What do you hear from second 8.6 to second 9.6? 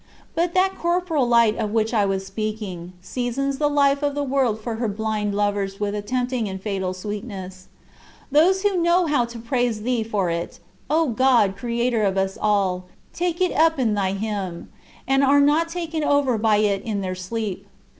who know how to